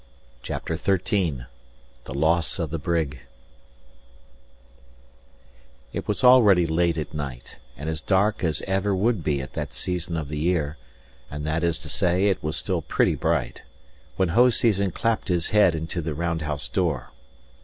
CHAPTER 0.41 0.77
XIII 0.77 1.45
THE 2.05 2.15
LOSS 2.15 2.57
OF 2.57 2.71
THE 2.71 2.79
BRIG 2.79 3.19
It 5.93 6.07
was 6.07 6.23
already 6.23 6.65
late 6.65 6.97
at 6.97 7.13
night, 7.13 7.57
and 7.77 7.87
as 7.87 8.01
dark 8.01 8.43
as 8.43 8.61
it 8.61 8.67
ever 8.67 8.95
would 8.95 9.23
be 9.23 9.41
at 9.43 9.53
that 9.53 9.73
season 9.73 10.17
of 10.17 10.27
the 10.27 10.39
year 10.39 10.77
(and 11.29 11.45
that 11.45 11.63
is 11.63 11.77
to 11.77 11.87
say, 11.87 12.29
it 12.29 12.41
was 12.41 12.57
still 12.57 12.81
pretty 12.81 13.13
bright), 13.13 13.61
when 14.15 14.29
Hoseason 14.29 14.89
clapped 14.91 15.27
his 15.27 15.49
head 15.49 15.75
into 15.75 16.01
the 16.01 16.15
round 16.15 16.41
house 16.41 16.67
door. 16.67 17.11